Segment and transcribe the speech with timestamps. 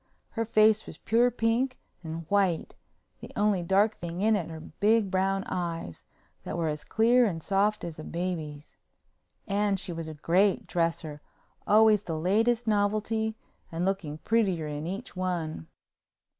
[0.31, 2.73] Her face was pure pink and white,
[3.19, 6.03] the only dark thing in it her big brown eyes,
[6.41, 8.77] that were as clear and soft as a baby's.
[9.45, 11.21] And she was a great dresser,
[11.67, 13.35] always the latest novelty,
[13.71, 15.67] and looking prettier in each one.